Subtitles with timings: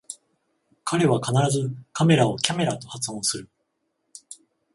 [0.83, 1.31] 彼は必
[1.61, 3.47] ずカメラをキャメラと発音する